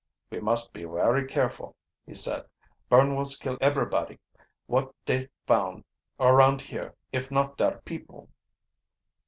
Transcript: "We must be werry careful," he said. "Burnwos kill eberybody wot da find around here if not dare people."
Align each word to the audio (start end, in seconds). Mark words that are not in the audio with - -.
"We 0.31 0.39
must 0.39 0.73
be 0.73 0.83
werry 0.83 1.27
careful," 1.27 1.75
he 2.07 2.15
said. 2.15 2.47
"Burnwos 2.89 3.37
kill 3.39 3.55
eberybody 3.61 4.17
wot 4.67 4.95
da 5.05 5.27
find 5.45 5.83
around 6.19 6.61
here 6.61 6.95
if 7.11 7.29
not 7.29 7.55
dare 7.55 7.77
people." 7.85 8.27